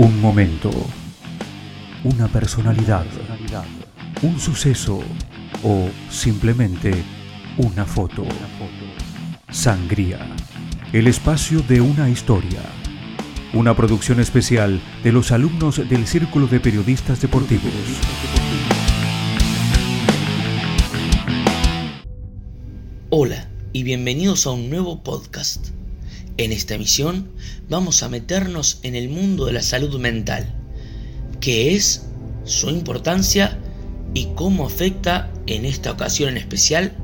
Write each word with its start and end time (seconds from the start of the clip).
Un 0.00 0.18
momento, 0.18 0.70
una 2.04 2.26
personalidad, 2.26 3.04
un 4.22 4.40
suceso 4.40 5.02
o 5.62 5.90
simplemente 6.08 7.04
una 7.58 7.84
foto. 7.84 8.24
Sangría, 9.50 10.20
el 10.94 11.06
espacio 11.06 11.60
de 11.60 11.82
una 11.82 12.08
historia. 12.08 12.62
Una 13.52 13.76
producción 13.76 14.20
especial 14.20 14.80
de 15.04 15.12
los 15.12 15.32
alumnos 15.32 15.86
del 15.86 16.06
Círculo 16.06 16.46
de 16.46 16.60
Periodistas 16.60 17.20
Deportivos. 17.20 17.74
Hola 23.10 23.50
y 23.74 23.82
bienvenidos 23.82 24.46
a 24.46 24.52
un 24.52 24.70
nuevo 24.70 25.02
podcast. 25.02 25.78
En 26.40 26.52
esta 26.52 26.74
emisión 26.74 27.28
vamos 27.68 28.02
a 28.02 28.08
meternos 28.08 28.80
en 28.82 28.94
el 28.94 29.10
mundo 29.10 29.44
de 29.44 29.52
la 29.52 29.60
salud 29.60 30.00
mental, 30.00 30.46
qué 31.38 31.76
es, 31.76 32.08
su 32.44 32.70
importancia 32.70 33.58
y 34.14 34.32
cómo 34.36 34.64
afecta 34.64 35.30
en 35.46 35.66
esta 35.66 35.92
ocasión 35.92 36.30
en 36.30 36.38
especial 36.38 36.96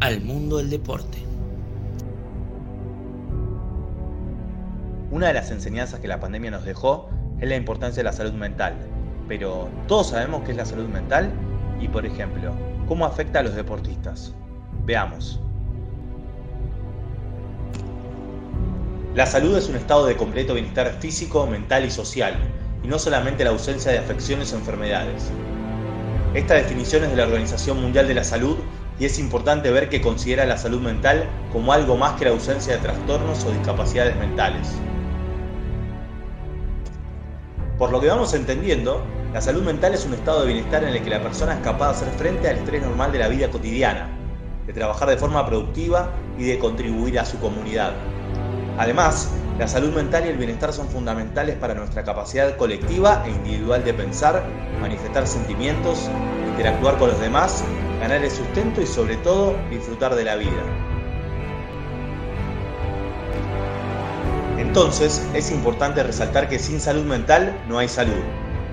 al 0.00 0.22
mundo 0.22 0.56
del 0.56 0.70
deporte. 0.70 1.18
Una 5.12 5.28
de 5.28 5.34
las 5.34 5.52
enseñanzas 5.52 6.00
que 6.00 6.08
la 6.08 6.18
pandemia 6.18 6.50
nos 6.50 6.64
dejó 6.64 7.10
es 7.40 7.48
la 7.48 7.54
importancia 7.54 8.00
de 8.00 8.10
la 8.10 8.12
salud 8.12 8.32
mental. 8.32 8.74
Pero 9.28 9.68
todos 9.86 10.08
sabemos 10.08 10.42
qué 10.42 10.50
es 10.50 10.56
la 10.56 10.66
salud 10.66 10.88
mental 10.88 11.30
y, 11.80 11.86
por 11.86 12.04
ejemplo, 12.06 12.56
cómo 12.88 13.06
afecta 13.06 13.38
a 13.38 13.44
los 13.44 13.54
deportistas. 13.54 14.34
Veamos. 14.84 15.40
La 19.12 19.26
salud 19.26 19.58
es 19.58 19.68
un 19.68 19.74
estado 19.74 20.06
de 20.06 20.16
completo 20.16 20.54
bienestar 20.54 20.96
físico, 21.00 21.44
mental 21.44 21.84
y 21.84 21.90
social, 21.90 22.32
y 22.84 22.86
no 22.86 22.96
solamente 22.96 23.42
la 23.42 23.50
ausencia 23.50 23.90
de 23.90 23.98
afecciones 23.98 24.52
o 24.52 24.56
enfermedades. 24.56 25.32
Esta 26.32 26.54
definición 26.54 27.02
es 27.02 27.10
de 27.10 27.16
la 27.16 27.24
Organización 27.24 27.82
Mundial 27.82 28.06
de 28.06 28.14
la 28.14 28.22
Salud 28.22 28.56
y 29.00 29.06
es 29.06 29.18
importante 29.18 29.72
ver 29.72 29.88
que 29.88 30.00
considera 30.00 30.46
la 30.46 30.56
salud 30.56 30.80
mental 30.80 31.28
como 31.52 31.72
algo 31.72 31.96
más 31.96 32.12
que 32.20 32.26
la 32.26 32.30
ausencia 32.30 32.74
de 32.74 32.82
trastornos 32.82 33.44
o 33.44 33.50
discapacidades 33.50 34.14
mentales. 34.14 34.68
Por 37.78 37.90
lo 37.90 38.00
que 38.00 38.06
vamos 38.06 38.32
entendiendo, 38.32 39.02
la 39.34 39.40
salud 39.40 39.64
mental 39.64 39.92
es 39.92 40.06
un 40.06 40.14
estado 40.14 40.42
de 40.42 40.52
bienestar 40.52 40.84
en 40.84 40.90
el 40.90 41.02
que 41.02 41.10
la 41.10 41.20
persona 41.20 41.54
es 41.54 41.60
capaz 41.60 41.86
de 41.86 42.06
hacer 42.06 42.08
frente 42.16 42.48
al 42.48 42.58
estrés 42.58 42.80
normal 42.80 43.10
de 43.10 43.18
la 43.18 43.26
vida 43.26 43.50
cotidiana, 43.50 44.08
de 44.68 44.72
trabajar 44.72 45.08
de 45.08 45.16
forma 45.16 45.44
productiva 45.46 46.12
y 46.38 46.44
de 46.44 46.60
contribuir 46.60 47.18
a 47.18 47.24
su 47.24 47.40
comunidad. 47.40 47.94
Además, 48.78 49.30
la 49.58 49.68
salud 49.68 49.92
mental 49.92 50.24
y 50.24 50.28
el 50.28 50.38
bienestar 50.38 50.72
son 50.72 50.88
fundamentales 50.88 51.56
para 51.56 51.74
nuestra 51.74 52.02
capacidad 52.02 52.56
colectiva 52.56 53.22
e 53.26 53.30
individual 53.30 53.84
de 53.84 53.92
pensar, 53.92 54.42
manifestar 54.80 55.26
sentimientos, 55.26 56.08
interactuar 56.48 56.96
con 56.98 57.10
los 57.10 57.20
demás, 57.20 57.62
ganar 58.00 58.24
el 58.24 58.30
sustento 58.30 58.80
y 58.80 58.86
sobre 58.86 59.16
todo 59.18 59.54
disfrutar 59.68 60.14
de 60.14 60.24
la 60.24 60.36
vida. 60.36 60.62
Entonces, 64.58 65.26
es 65.34 65.50
importante 65.50 66.02
resaltar 66.02 66.48
que 66.48 66.58
sin 66.58 66.80
salud 66.80 67.04
mental 67.04 67.60
no 67.68 67.78
hay 67.78 67.88
salud 67.88 68.22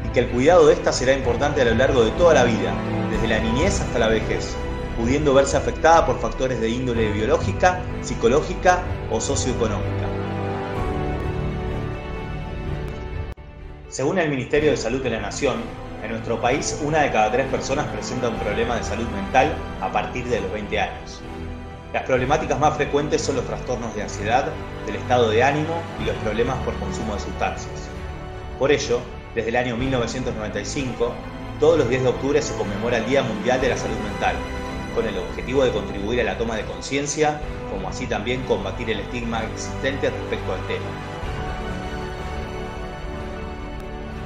y 0.05 0.09
que 0.09 0.21
el 0.21 0.29
cuidado 0.29 0.67
de 0.67 0.73
esta 0.73 0.93
será 0.93 1.13
importante 1.13 1.61
a 1.61 1.65
lo 1.65 1.75
largo 1.75 2.03
de 2.05 2.11
toda 2.11 2.33
la 2.33 2.43
vida, 2.43 2.73
desde 3.11 3.27
la 3.27 3.39
niñez 3.39 3.81
hasta 3.81 3.99
la 3.99 4.07
vejez 4.07 4.55
pudiendo 4.97 5.33
verse 5.33 5.55
afectada 5.55 6.05
por 6.05 6.19
factores 6.19 6.59
de 6.59 6.69
índole 6.69 7.11
biológica, 7.11 7.79
psicológica 8.01 8.81
o 9.11 9.21
socioeconómica. 9.21 10.07
Según 13.89 14.17
el 14.17 14.29
Ministerio 14.29 14.71
de 14.71 14.77
Salud 14.77 15.01
de 15.01 15.11
la 15.11 15.21
Nación, 15.21 15.55
en 16.03 16.11
nuestro 16.11 16.41
país 16.41 16.79
una 16.83 17.01
de 17.01 17.11
cada 17.11 17.31
tres 17.31 17.47
personas 17.47 17.85
presenta 17.87 18.29
un 18.29 18.35
problema 18.37 18.75
de 18.75 18.83
salud 18.83 19.07
mental 19.09 19.53
a 19.81 19.91
partir 19.91 20.25
de 20.25 20.41
los 20.41 20.51
20 20.51 20.79
años. 20.79 21.21
Las 21.93 22.03
problemáticas 22.03 22.59
más 22.59 22.75
frecuentes 22.75 23.21
son 23.21 23.37
los 23.37 23.45
trastornos 23.45 23.95
de 23.95 24.03
ansiedad, 24.03 24.45
del 24.85 24.95
estado 24.95 25.29
de 25.29 25.43
ánimo 25.43 25.81
y 26.01 26.05
los 26.05 26.15
problemas 26.17 26.57
por 26.63 26.73
consumo 26.79 27.13
de 27.13 27.21
sustancias. 27.21 27.89
Por 28.59 28.71
ello, 28.71 28.99
desde 29.35 29.49
el 29.49 29.55
año 29.55 29.77
1995, 29.77 31.13
todos 31.59 31.79
los 31.79 31.89
10 31.89 32.03
de 32.03 32.09
octubre 32.09 32.41
se 32.41 32.55
conmemora 32.55 32.97
el 32.97 33.05
Día 33.05 33.23
Mundial 33.23 33.61
de 33.61 33.69
la 33.69 33.77
Salud 33.77 33.97
Mental, 33.99 34.35
con 34.97 35.07
el 35.07 35.15
objetivo 35.19 35.63
de 35.63 35.69
contribuir 35.69 36.21
a 36.21 36.23
la 36.23 36.39
toma 36.39 36.55
de 36.55 36.63
conciencia, 36.63 37.39
como 37.69 37.87
así 37.87 38.07
también 38.07 38.41
combatir 38.45 38.89
el 38.89 39.01
estigma 39.01 39.43
existente 39.43 40.09
respecto 40.09 40.53
al 40.53 40.65
tema. 40.65 40.85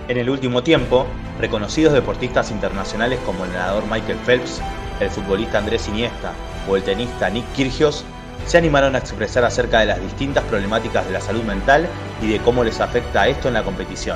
En 0.08 0.16
el 0.18 0.30
último 0.30 0.64
tiempo, 0.64 1.08
reconocidos 1.42 1.92
deportistas 1.92 2.52
internacionales 2.52 3.20
como 3.26 3.44
el 3.44 3.52
nadador 3.52 3.84
Michael 3.92 4.18
Phelps, 4.26 4.62
el 5.02 5.10
futbolista 5.10 5.58
Andrés 5.58 5.90
Iniesta 5.90 6.32
o 6.70 6.78
el 6.78 6.84
tenista 6.84 7.30
Nick 7.30 7.52
Kyrgios 7.52 8.06
se 8.48 8.58
animaron 8.58 8.96
a 8.96 9.00
expresar 9.00 9.44
acerca 9.44 9.82
de 9.82 9.88
las 9.88 10.02
distintas 10.02 10.46
problemáticas 10.46 11.06
de 11.06 11.12
la 11.12 11.20
salud 11.20 11.44
mental 11.44 11.86
y 12.22 12.28
de 12.28 12.40
cómo 12.40 12.64
les 12.64 12.80
afecta 12.80 13.28
esto 13.28 13.50
en 13.50 13.56
la 13.56 13.64
competición. 13.64 14.16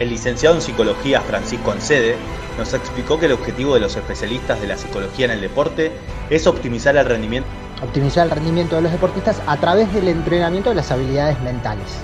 El 0.00 0.10
licenciado 0.10 0.54
en 0.54 0.60
psicología 0.60 1.22
Francisco 1.22 1.72
Ancede 1.72 2.16
nos 2.58 2.74
explicó 2.74 3.18
que 3.18 3.26
el 3.26 3.32
objetivo 3.32 3.74
de 3.74 3.80
los 3.80 3.96
especialistas 3.96 4.60
de 4.60 4.66
la 4.66 4.76
psicología 4.76 5.26
en 5.26 5.32
el 5.32 5.40
deporte 5.40 5.92
es 6.30 6.46
optimizar 6.46 6.96
el 6.96 7.04
rendimiento 7.04 7.48
optimizar 7.82 8.24
el 8.24 8.30
rendimiento 8.30 8.76
de 8.76 8.82
los 8.82 8.92
deportistas 8.92 9.42
a 9.46 9.56
través 9.58 9.92
del 9.92 10.08
entrenamiento 10.08 10.70
de 10.70 10.76
las 10.76 10.90
habilidades 10.90 11.40
mentales. 11.42 12.00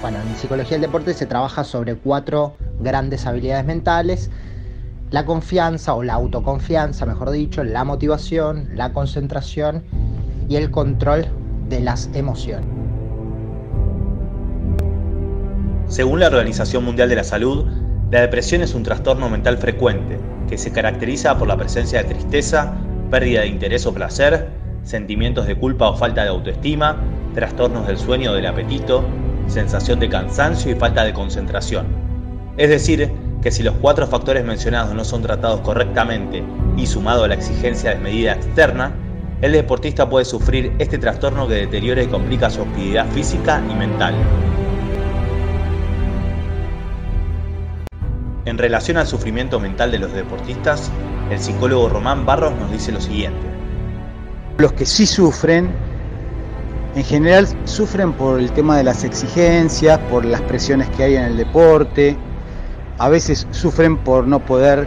Bueno, 0.00 0.18
en 0.20 0.36
psicología 0.36 0.72
del 0.72 0.82
deporte 0.82 1.14
se 1.14 1.26
trabaja 1.26 1.64
sobre 1.64 1.94
cuatro 1.94 2.54
grandes 2.80 3.26
habilidades 3.26 3.64
mentales. 3.64 4.30
La 5.10 5.24
confianza 5.24 5.94
o 5.94 6.02
la 6.02 6.14
autoconfianza, 6.14 7.06
mejor 7.06 7.30
dicho, 7.30 7.64
la 7.64 7.84
motivación, 7.84 8.68
la 8.74 8.92
concentración 8.92 9.82
y 10.48 10.56
el 10.56 10.70
control 10.70 11.26
de 11.68 11.80
las 11.80 12.10
emociones. 12.12 12.66
Según 15.88 16.20
la 16.20 16.26
Organización 16.26 16.84
Mundial 16.84 17.08
de 17.08 17.16
la 17.16 17.24
Salud, 17.24 17.66
la 18.14 18.20
depresión 18.20 18.62
es 18.62 18.74
un 18.74 18.84
trastorno 18.84 19.28
mental 19.28 19.58
frecuente 19.58 20.20
que 20.48 20.56
se 20.56 20.70
caracteriza 20.70 21.36
por 21.36 21.48
la 21.48 21.56
presencia 21.56 22.00
de 22.00 22.14
tristeza, 22.14 22.72
pérdida 23.10 23.40
de 23.40 23.48
interés 23.48 23.86
o 23.86 23.92
placer, 23.92 24.50
sentimientos 24.84 25.48
de 25.48 25.56
culpa 25.56 25.88
o 25.88 25.96
falta 25.96 26.22
de 26.22 26.28
autoestima, 26.28 26.96
trastornos 27.34 27.88
del 27.88 27.98
sueño 27.98 28.30
o 28.30 28.34
del 28.34 28.46
apetito, 28.46 29.04
sensación 29.48 29.98
de 29.98 30.08
cansancio 30.08 30.70
y 30.70 30.76
falta 30.76 31.04
de 31.04 31.12
concentración. 31.12 31.86
Es 32.56 32.70
decir, 32.70 33.10
que 33.42 33.50
si 33.50 33.64
los 33.64 33.74
cuatro 33.80 34.06
factores 34.06 34.44
mencionados 34.44 34.94
no 34.94 35.04
son 35.04 35.20
tratados 35.22 35.62
correctamente 35.62 36.44
y 36.76 36.86
sumado 36.86 37.24
a 37.24 37.28
la 37.28 37.34
exigencia 37.34 37.90
de 37.90 37.96
medida 37.96 38.34
externa, 38.34 38.92
el 39.40 39.50
deportista 39.50 40.08
puede 40.08 40.24
sufrir 40.24 40.72
este 40.78 40.98
trastorno 40.98 41.48
que 41.48 41.54
deteriora 41.54 42.04
y 42.04 42.06
complica 42.06 42.48
su 42.48 42.62
actividad 42.62 43.08
física 43.08 43.60
y 43.68 43.74
mental. 43.74 44.14
En 48.46 48.58
relación 48.58 48.98
al 48.98 49.06
sufrimiento 49.06 49.58
mental 49.58 49.90
de 49.90 49.98
los 49.98 50.12
deportistas, 50.12 50.90
el 51.30 51.38
psicólogo 51.38 51.88
Román 51.88 52.26
Barros 52.26 52.52
nos 52.60 52.70
dice 52.70 52.92
lo 52.92 53.00
siguiente. 53.00 53.40
Los 54.58 54.74
que 54.74 54.84
sí 54.84 55.06
sufren, 55.06 55.70
en 56.94 57.04
general 57.04 57.48
sufren 57.64 58.12
por 58.12 58.38
el 58.38 58.52
tema 58.52 58.76
de 58.76 58.84
las 58.84 59.02
exigencias, 59.02 59.98
por 60.10 60.26
las 60.26 60.42
presiones 60.42 60.90
que 60.90 61.04
hay 61.04 61.16
en 61.16 61.24
el 61.24 61.36
deporte, 61.38 62.18
a 62.98 63.08
veces 63.08 63.46
sufren 63.50 63.96
por 63.96 64.26
no 64.26 64.40
poder 64.40 64.86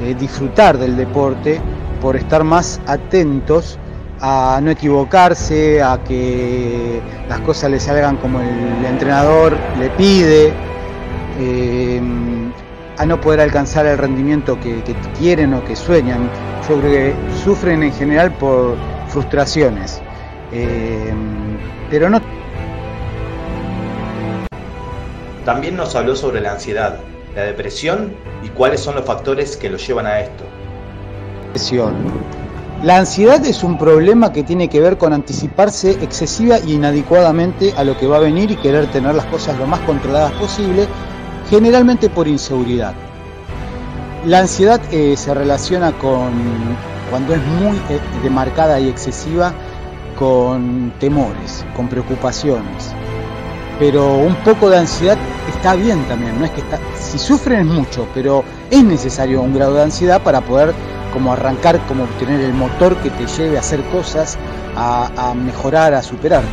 eh, 0.00 0.14
disfrutar 0.18 0.78
del 0.78 0.96
deporte, 0.96 1.60
por 2.00 2.16
estar 2.16 2.44
más 2.44 2.80
atentos 2.86 3.78
a 4.20 4.58
no 4.62 4.70
equivocarse, 4.70 5.82
a 5.82 6.02
que 6.02 7.02
las 7.28 7.40
cosas 7.40 7.70
le 7.70 7.78
salgan 7.78 8.16
como 8.16 8.40
el 8.40 8.86
entrenador 8.86 9.54
le 9.78 9.90
pide. 9.90 10.54
Eh, 11.38 12.35
a 12.98 13.06
no 13.06 13.20
poder 13.20 13.40
alcanzar 13.40 13.86
el 13.86 13.98
rendimiento 13.98 14.58
que, 14.60 14.82
quieren 15.18 15.54
o 15.54 15.64
que 15.64 15.76
sueñan. 15.76 16.28
Yo 16.68 16.78
creo 16.80 16.90
que 16.90 17.14
sufren 17.44 17.82
en 17.82 17.92
general 17.92 18.32
por 18.32 18.76
frustraciones, 19.08 20.00
eh, 20.52 21.12
pero 21.90 22.10
no. 22.10 22.20
También 25.44 25.76
nos 25.76 25.94
habló 25.94 26.16
sobre 26.16 26.40
la 26.40 26.52
ansiedad, 26.52 26.98
la 27.34 27.42
depresión 27.42 28.12
y 28.42 28.48
cuáles 28.48 28.80
son 28.80 28.96
los 28.96 29.04
factores 29.04 29.56
que 29.56 29.70
lo 29.70 29.76
llevan 29.76 30.06
a 30.06 30.20
esto. 30.20 30.44
La 32.82 32.98
ansiedad 32.98 33.44
es 33.46 33.62
un 33.64 33.78
problema 33.78 34.32
que 34.32 34.42
tiene 34.42 34.68
que 34.68 34.80
ver 34.80 34.98
con 34.98 35.12
anticiparse 35.12 35.92
excesiva 36.02 36.58
y 36.58 36.74
inadecuadamente 36.74 37.72
a 37.76 37.84
lo 37.84 37.96
que 37.96 38.06
va 38.06 38.18
a 38.18 38.20
venir 38.20 38.50
y 38.50 38.56
querer 38.56 38.86
tener 38.90 39.14
las 39.14 39.24
cosas 39.26 39.58
lo 39.58 39.66
más 39.66 39.80
controladas 39.80 40.32
posible 40.32 40.86
generalmente 41.50 42.08
por 42.08 42.28
inseguridad. 42.28 42.94
La 44.24 44.40
ansiedad 44.40 44.80
eh, 44.90 45.16
se 45.16 45.32
relaciona 45.34 45.92
con, 45.92 46.32
cuando 47.10 47.34
es 47.34 47.42
muy 47.60 47.76
eh, 47.88 48.00
demarcada 48.22 48.80
y 48.80 48.88
excesiva, 48.88 49.52
con 50.18 50.92
temores, 50.98 51.64
con 51.76 51.88
preocupaciones. 51.88 52.92
pero 53.78 54.16
un 54.16 54.34
poco 54.36 54.70
de 54.70 54.78
ansiedad 54.78 55.18
está 55.54 55.74
bien 55.74 56.02
también, 56.08 56.38
no 56.38 56.46
es 56.46 56.50
que 56.52 56.62
si 56.98 57.18
sufren 57.18 57.60
es 57.60 57.66
mucho, 57.66 58.08
pero 58.14 58.42
es 58.70 58.82
necesario 58.82 59.42
un 59.42 59.54
grado 59.54 59.74
de 59.74 59.82
ansiedad 59.82 60.22
para 60.22 60.40
poder 60.40 60.72
como 61.12 61.32
arrancar, 61.32 61.78
como 61.86 62.04
obtener 62.04 62.40
el 62.40 62.54
motor 62.54 62.96
que 62.96 63.10
te 63.10 63.26
lleve 63.26 63.56
a 63.56 63.60
hacer 63.60 63.82
cosas, 63.90 64.38
a, 64.76 65.10
a 65.16 65.34
mejorar, 65.34 65.94
a 65.94 66.02
superarte. 66.02 66.46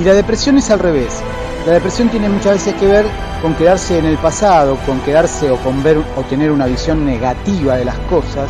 Y 0.00 0.04
la 0.04 0.14
depresión 0.14 0.58
es 0.58 0.70
al 0.70 0.78
revés. 0.78 1.22
La 1.66 1.72
depresión 1.72 2.08
tiene 2.10 2.28
muchas 2.28 2.52
veces 2.52 2.74
que 2.74 2.86
ver 2.86 3.04
con 3.42 3.52
quedarse 3.56 3.98
en 3.98 4.04
el 4.04 4.16
pasado, 4.18 4.76
con 4.86 5.00
quedarse 5.00 5.50
o 5.50 5.56
con 5.56 5.82
ver 5.82 5.98
o 5.98 6.22
tener 6.22 6.52
una 6.52 6.66
visión 6.66 7.04
negativa 7.04 7.74
de 7.76 7.84
las 7.84 7.98
cosas. 8.08 8.48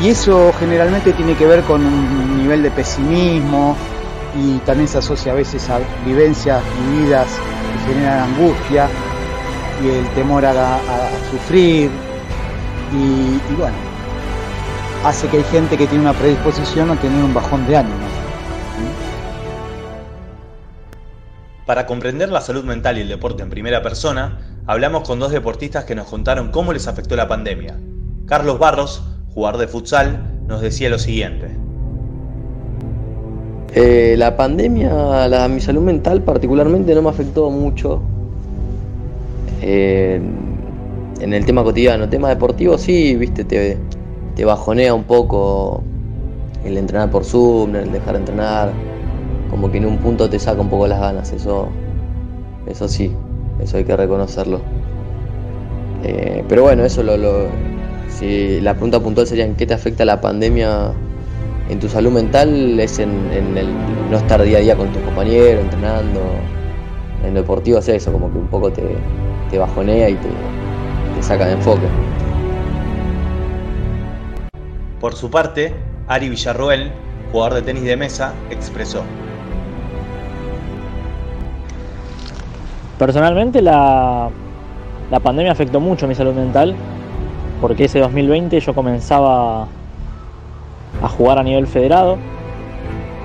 Y 0.00 0.10
eso 0.10 0.52
generalmente 0.60 1.12
tiene 1.14 1.34
que 1.34 1.46
ver 1.46 1.62
con 1.62 1.84
un 1.84 2.38
nivel 2.38 2.62
de 2.62 2.70
pesimismo 2.70 3.74
y 4.38 4.58
también 4.58 4.86
se 4.86 4.98
asocia 4.98 5.32
a 5.32 5.34
veces 5.34 5.68
a 5.68 5.80
vivencias 6.04 6.62
vividas 6.86 7.26
que 7.26 7.92
generan 7.92 8.20
angustia 8.20 8.88
y 9.82 9.88
el 9.88 10.06
temor 10.10 10.46
a, 10.46 10.78
sufrir. 11.32 11.90
Y, 12.92 13.52
y 13.52 13.56
bueno, 13.58 13.74
hace 15.04 15.26
que 15.26 15.38
hay 15.38 15.44
gente 15.50 15.76
que 15.76 15.88
tiene 15.88 16.04
una 16.04 16.12
predisposición 16.12 16.88
a 16.92 16.94
tener 16.94 17.24
un 17.24 17.34
bajón 17.34 17.66
de 17.66 17.78
ánimo. 17.78 18.05
Para 21.66 21.84
comprender 21.84 22.28
la 22.28 22.40
salud 22.40 22.62
mental 22.62 22.96
y 22.96 23.00
el 23.00 23.08
deporte 23.08 23.42
en 23.42 23.50
primera 23.50 23.82
persona, 23.82 24.38
hablamos 24.66 25.02
con 25.02 25.18
dos 25.18 25.32
deportistas 25.32 25.84
que 25.84 25.96
nos 25.96 26.06
contaron 26.06 26.52
cómo 26.52 26.72
les 26.72 26.86
afectó 26.86 27.16
la 27.16 27.26
pandemia. 27.26 27.74
Carlos 28.26 28.60
Barros, 28.60 29.02
jugador 29.34 29.58
de 29.58 29.66
futsal, 29.66 30.44
nos 30.46 30.60
decía 30.60 30.88
lo 30.90 31.00
siguiente. 31.00 31.50
Eh, 33.74 34.14
la 34.16 34.36
pandemia, 34.36 35.26
la, 35.26 35.48
mi 35.48 35.60
salud 35.60 35.82
mental 35.82 36.22
particularmente 36.22 36.94
no 36.94 37.02
me 37.02 37.10
afectó 37.10 37.50
mucho. 37.50 38.00
Eh, 39.60 40.20
en 41.18 41.34
el 41.34 41.44
tema 41.44 41.64
cotidiano, 41.64 42.08
tema 42.08 42.28
deportivo 42.28 42.78
sí, 42.78 43.16
viste, 43.16 43.44
te, 43.44 43.76
te 44.36 44.44
bajonea 44.44 44.94
un 44.94 45.02
poco 45.02 45.82
el 46.64 46.76
entrenar 46.76 47.10
por 47.10 47.24
Zoom, 47.24 47.74
el 47.74 47.90
dejar 47.90 48.12
de 48.12 48.18
entrenar 48.20 48.95
como 49.50 49.70
que 49.70 49.78
en 49.78 49.86
un 49.86 49.98
punto 49.98 50.28
te 50.28 50.38
saca 50.38 50.60
un 50.60 50.68
poco 50.68 50.86
las 50.86 51.00
ganas, 51.00 51.32
eso, 51.32 51.68
eso 52.66 52.88
sí, 52.88 53.12
eso 53.60 53.76
hay 53.76 53.84
que 53.84 53.96
reconocerlo. 53.96 54.60
Eh, 56.02 56.44
pero 56.48 56.62
bueno, 56.62 56.84
eso 56.84 57.02
lo, 57.02 57.16
si 58.08 58.60
la 58.60 58.74
pregunta 58.74 59.00
puntual 59.00 59.26
sería 59.26 59.44
en 59.44 59.54
qué 59.54 59.66
te 59.66 59.74
afecta 59.74 60.04
la 60.04 60.20
pandemia 60.20 60.92
en 61.68 61.80
tu 61.80 61.88
salud 61.88 62.12
mental, 62.12 62.78
es 62.78 62.98
en, 62.98 63.10
el 63.32 63.68
no 64.10 64.16
estar 64.16 64.42
día 64.42 64.58
a 64.58 64.60
día 64.60 64.76
con 64.76 64.92
tus 64.92 65.02
compañeros, 65.02 65.64
entrenando, 65.64 66.20
en 67.24 67.34
deportivo 67.34 67.78
es 67.78 67.88
eso, 67.88 68.12
como 68.12 68.32
que 68.32 68.38
un 68.38 68.46
poco 68.46 68.70
te, 68.70 68.82
te 69.50 69.58
bajonea 69.58 70.08
y 70.08 70.14
te, 70.14 70.28
te 71.16 71.22
saca 71.22 71.46
de 71.46 71.54
enfoque. 71.54 71.86
Por 75.00 75.14
su 75.14 75.30
parte, 75.30 75.74
Ari 76.06 76.28
Villarroel, 76.28 76.92
jugador 77.32 77.54
de 77.54 77.62
tenis 77.62 77.84
de 77.84 77.96
mesa, 77.96 78.32
expresó. 78.50 79.02
Personalmente 82.98 83.60
la, 83.60 84.30
pandemia 85.22 85.52
afectó 85.52 85.80
mucho 85.80 86.08
mi 86.08 86.14
salud 86.14 86.32
mental 86.32 86.74
porque 87.60 87.84
ese 87.84 87.98
2020 87.98 88.58
yo 88.60 88.74
comenzaba 88.74 89.66
a 91.02 91.08
jugar 91.08 91.38
a 91.38 91.42
nivel 91.42 91.66
federado, 91.66 92.16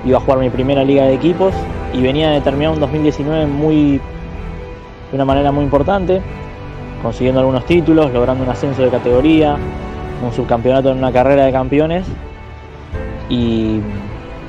iba 0.04 0.18
a 0.18 0.20
jugar 0.20 0.40
mi 0.40 0.50
primera 0.50 0.84
liga 0.84 1.04
de 1.04 1.14
equipos 1.14 1.54
y 1.94 2.02
venía 2.02 2.30
de 2.30 2.42
terminar 2.42 2.72
un 2.72 2.80
2019 2.80 3.46
muy, 3.46 3.92
de 3.92 5.14
una 5.14 5.24
manera 5.24 5.52
muy 5.52 5.64
importante, 5.64 6.20
consiguiendo 7.02 7.40
algunos 7.40 7.64
títulos, 7.64 8.12
logrando 8.12 8.44
un 8.44 8.50
ascenso 8.50 8.82
de 8.82 8.90
categoría, 8.90 9.56
un 10.22 10.32
subcampeonato 10.32 10.90
en 10.90 10.98
una 10.98 11.12
carrera 11.12 11.46
de 11.46 11.52
campeones 11.52 12.06
y, 13.28 13.80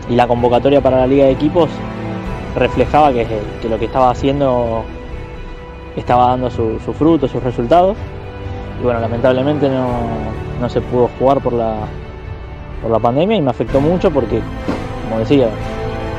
la 0.10 0.28
convocatoria 0.28 0.82
para 0.82 0.98
la 0.98 1.08
liga 1.08 1.24
de 1.24 1.32
equipos 1.32 1.70
reflejaba 2.58 3.14
que 3.14 3.26
lo 3.70 3.80
que 3.80 3.86
estaba 3.86 4.10
haciendo 4.10 4.84
estaba 5.96 6.30
dando 6.30 6.50
su, 6.50 6.80
fruto, 6.98 7.28
sus 7.28 7.44
resultados. 7.44 7.98
Y 8.80 8.84
bueno, 8.84 9.00
lamentablemente 9.00 9.70
no, 9.70 10.70
se 10.70 10.82
pudo 10.82 11.10
jugar 11.20 11.42
por 11.42 11.54
la, 11.54 11.76
por 12.82 12.92
la 12.92 13.00
pandemia 13.00 13.38
y 13.38 13.42
me 13.42 13.52
afectó 13.52 13.82
mucho 13.82 14.12
porque, 14.12 14.42
como 15.04 15.20
decía, 15.20 15.50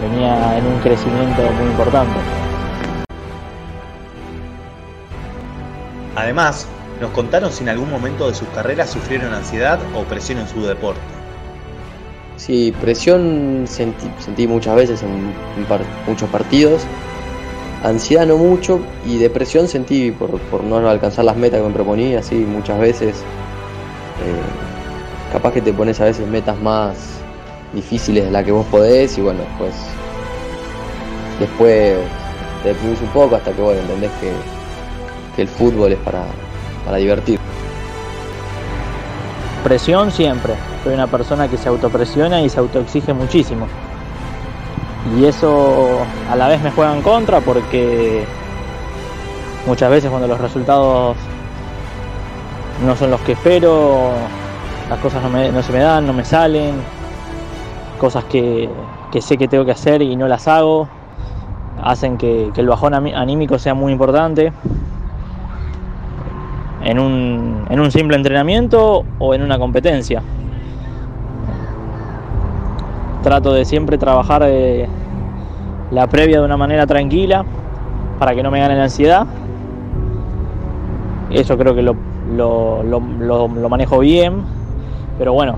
venía 0.02 0.58
en 0.58 0.66
un 0.66 0.78
crecimiento 0.80 1.42
muy 1.58 1.66
importante. 1.66 2.18
Además, 6.16 6.68
nos 7.00 7.10
contaron 7.10 7.50
si 7.50 7.64
en 7.64 7.70
algún 7.70 7.90
momento 7.90 8.28
de 8.28 8.34
sus 8.34 8.48
carreras 8.48 8.90
sufrieron 8.90 9.32
ansiedad 9.32 9.78
o 9.94 10.04
presión 10.04 10.38
en 10.38 10.48
su 10.48 10.62
deporte. 10.64 11.00
Sí, 12.36 12.74
presión 12.80 13.64
sentí, 13.66 14.46
muchas 14.46 14.76
veces 14.76 15.02
en, 15.02 15.32
muchos 16.06 16.28
partidos 16.30 16.82
Ansiedad 17.84 18.24
no 18.24 18.38
mucho 18.38 18.80
y 19.04 19.18
depresión 19.18 19.68
sentí 19.68 20.10
por, 20.10 20.64
no 20.64 20.88
alcanzar 20.88 21.26
las 21.26 21.36
metas 21.36 21.60
que 21.60 21.68
me 21.68 21.74
proponía, 21.74 22.20
así 22.20 22.36
muchas 22.36 22.80
veces. 22.80 23.16
Eh, 24.24 25.30
capaz 25.30 25.52
que 25.52 25.60
te 25.60 25.70
pones 25.70 26.00
a 26.00 26.06
veces 26.06 26.26
metas 26.26 26.58
más 26.62 26.96
difíciles 27.74 28.24
de 28.24 28.30
las 28.30 28.42
que 28.42 28.52
vos 28.52 28.64
podés 28.70 29.18
y 29.18 29.20
bueno, 29.20 29.40
pues 29.58 29.74
después 31.38 31.98
te 32.62 32.68
deprimís 32.70 33.02
un 33.02 33.08
poco 33.08 33.36
hasta 33.36 33.52
que 33.52 33.60
bueno, 33.60 33.82
entendés 33.82 34.10
que, 34.20 35.42
el 35.42 35.48
fútbol 35.48 35.92
es 35.92 35.98
para, 35.98 36.24
para 36.86 36.96
divertir. 36.96 37.38
Presión 39.62 40.10
siempre. 40.10 40.54
Soy 40.84 40.94
una 40.94 41.08
persona 41.08 41.48
que 41.48 41.58
se 41.58 41.68
autopresiona 41.68 42.40
y 42.40 42.48
se 42.48 42.60
autoexige 42.60 43.12
muchísimo 43.12 43.66
y 45.12 45.26
eso 45.26 45.98
a 46.30 46.36
la 46.36 46.48
vez 46.48 46.62
me 46.62 46.70
juega 46.70 46.94
en 46.94 47.02
contra 47.02 47.40
porque 47.40 48.24
muchas 49.66 49.90
veces 49.90 50.10
cuando 50.10 50.26
los 50.26 50.40
resultados 50.40 51.16
no 52.84 52.96
son 52.96 53.10
los 53.10 53.20
que 53.20 53.32
espero, 53.32 54.12
las 54.88 54.98
cosas 55.00 55.22
no, 55.22 55.62
se 55.62 55.72
me 55.72 55.78
dan, 55.78 56.06
no 56.06 56.12
me 56.12 56.24
salen, 56.24 56.74
cosas 57.98 58.24
que, 58.24 58.68
sé 59.20 59.36
que 59.36 59.46
tengo 59.46 59.64
que 59.64 59.72
hacer 59.72 60.02
y 60.02 60.16
no 60.16 60.26
las 60.26 60.48
hago, 60.48 60.88
hacen 61.82 62.16
que, 62.18 62.50
el 62.56 62.66
bajón 62.66 62.94
anímico 62.94 63.58
sea 63.58 63.74
muy 63.74 63.92
importante. 63.92 64.52
En 66.82 66.98
un, 66.98 67.64
en 67.70 67.80
un 67.80 67.90
simple 67.90 68.14
entrenamiento 68.14 69.06
o 69.18 69.34
en 69.34 69.42
una 69.42 69.58
competencia 69.58 70.22
trato 73.24 73.54
de 73.54 73.64
siempre 73.64 73.96
trabajar 73.96 74.42
eh, 74.44 74.86
la 75.90 76.06
previa 76.06 76.38
de 76.38 76.44
una 76.44 76.58
manera 76.58 76.86
tranquila 76.86 77.44
para 78.18 78.34
que 78.34 78.42
no 78.42 78.50
me 78.50 78.60
gane 78.60 78.76
la 78.76 78.84
ansiedad. 78.84 79.26
Eso 81.30 81.56
creo 81.56 81.74
que 81.74 81.82
lo, 81.82 81.94
manejo 83.70 83.98
bien, 84.00 84.42
pero 85.18 85.32
bueno, 85.32 85.56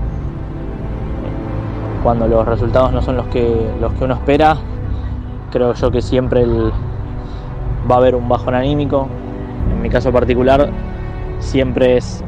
cuando 2.03 2.25
los 2.27 2.47
resultados 2.47 2.93
no 2.93 3.01
son 3.01 3.17
los 3.17 3.27
que, 3.27 3.69
los 3.81 3.91
que 3.93 4.05
uno 4.05 4.13
espera, 4.13 4.55
creo 5.51 5.73
yo 5.73 5.91
que 5.91 6.01
siempre 6.01 6.45
va 7.89 7.95
a 7.95 7.97
haber 7.97 8.15
un 8.15 8.29
bajón 8.29 8.55
anímico. 8.55 9.09
En 9.73 9.81
mi 9.81 9.89
caso 9.89 10.11
particular, 10.13 10.69
siempre 11.39 11.97
es 11.97 12.23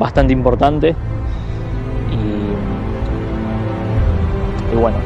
bastante 0.00 0.32
importante 0.32 0.96
bueno. 4.80 4.96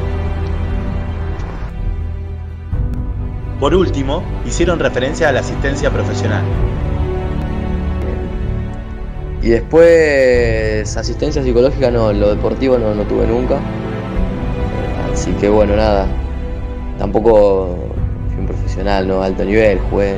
Por 3.59 3.73
último, 3.73 4.23
hicieron 4.45 4.79
referencia 4.79 5.29
a 5.29 5.31
la 5.31 5.39
asistencia 5.39 5.89
profesional. 5.89 6.43
Y 9.41 9.49
después 9.49 10.95
asistencia 10.97 11.41
psicológica 11.41 11.89
no, 11.89 12.13
lo 12.13 12.29
deportivo 12.29 12.77
no, 12.77 12.93
no 12.93 13.03
tuve 13.03 13.25
nunca. 13.25 13.59
Así 15.11 15.31
que 15.31 15.49
bueno, 15.49 15.75
nada. 15.75 16.05
Tampoco 16.99 17.75
fui 18.29 18.39
un 18.39 18.45
profesional, 18.45 19.07
¿no? 19.07 19.23
Alto 19.23 19.43
nivel, 19.45 19.79
jugué 19.89 20.17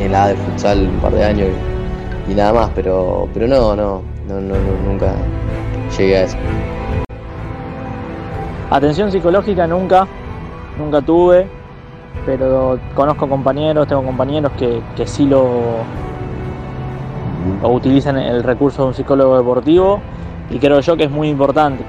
en 0.00 0.12
la 0.12 0.24
A 0.24 0.28
de 0.28 0.36
futsal 0.36 0.88
un 0.88 1.00
par 1.00 1.12
de 1.12 1.24
años 1.24 1.48
y, 2.28 2.34
nada 2.34 2.52
más, 2.52 2.70
pero, 2.74 3.28
pero 3.32 3.46
no, 3.46 3.74
no, 3.76 4.02
no, 4.28 4.40
no, 4.40 4.54
nunca 4.86 5.14
llegué 5.96 6.18
a 6.18 6.22
eso. 6.24 6.36
Atención 8.72 9.12
psicológica 9.12 9.66
nunca, 9.66 10.06
nunca 10.78 11.02
tuve, 11.02 11.46
pero 12.24 12.78
conozco 12.94 13.28
compañeros, 13.28 13.86
tengo 13.86 14.02
compañeros 14.02 14.50
que, 14.58 14.80
que 14.96 15.06
sí 15.06 15.26
lo, 15.26 15.44
utilizan 17.64 18.16
el 18.16 18.42
recurso 18.42 18.80
de 18.80 18.88
un 18.88 18.94
psicólogo 18.94 19.36
deportivo 19.36 20.00
y 20.48 20.58
creo 20.58 20.80
yo 20.80 20.96
que 20.96 21.04
es 21.04 21.10
muy 21.10 21.28
importante. 21.28 21.84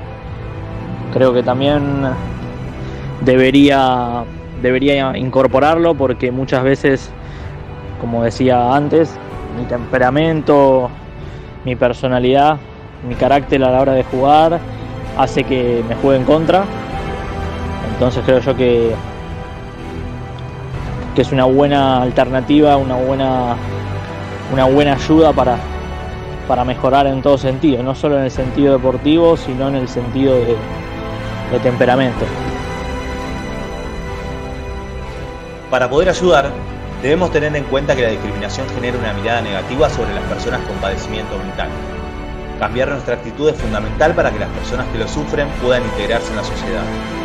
Creo 1.14 1.32
que 1.32 1.42
también 1.42 2.04
debería 3.22 4.26
debería 4.62 5.18
incorporarlo 5.18 5.96
porque 5.96 6.34
muchas 6.34 6.66
veces, 6.66 7.10
como 8.02 8.26
decía 8.26 8.76
antes, 8.76 9.18
mi 9.58 9.64
temperamento, 9.68 10.90
mi 11.64 11.78
personalidad, 11.78 12.58
mi 13.08 13.16
carácter 13.16 13.64
a 13.64 13.72
la 13.72 13.80
hora 13.80 13.94
de 13.94 14.04
jugar 14.04 14.60
hace 15.18 15.44
que 15.44 15.84
me 15.88 15.96
juegue 15.96 16.20
en 16.20 16.26
contra. 16.26 16.64
Entonces 17.94 18.24
creo 18.26 18.40
yo 18.40 18.56
que, 18.56 18.94
que 21.16 21.22
es 21.22 21.32
una 21.32 21.46
buena 21.46 22.02
alternativa, 22.02 22.78
una 22.78 22.96
buena, 22.96 23.56
una 24.52 24.66
buena 24.66 24.94
ayuda 24.94 25.32
para, 25.32 25.58
para 26.48 26.66
mejorar 26.66 27.08
en 27.08 27.22
todo 27.22 27.38
sentido, 27.38 27.84
no 27.84 27.96
solo 27.96 28.18
en 28.18 28.24
el 28.24 28.32
sentido 28.32 28.74
deportivo, 28.74 29.38
sino 29.38 29.68
en 29.68 29.76
el 29.76 29.88
sentido 29.88 30.34
de, 30.36 30.56
de 31.52 31.60
temperamento. 31.62 32.26
Para 35.70 35.90
poder 35.90 36.10
ayudar, 36.10 36.52
debemos 37.02 37.32
tener 37.32 37.56
en 37.56 37.64
cuenta 37.66 37.96
que 37.96 38.04
la 38.04 38.10
discriminación 38.10 38.68
genera 38.76 38.98
una 38.98 39.14
mirada 39.14 39.42
negativa 39.42 39.90
sobre 39.90 40.14
las 40.14 40.24
personas 40.24 40.62
con 40.62 40.76
padecimiento 40.78 41.38
mental. 41.38 41.70
Cambiar 42.64 42.88
nuestra 42.88 43.16
actitud 43.16 43.50
es 43.50 43.58
fundamental 43.58 44.16
para 44.16 44.32
que 44.32 44.40
las 44.40 44.48
personas 44.48 44.88
que 44.88 44.98
lo 44.98 45.06
sufren 45.06 45.50
puedan 45.62 45.84
integrarse 45.84 46.30
en 46.30 46.38
la 46.38 46.46
sociedad. 46.46 47.23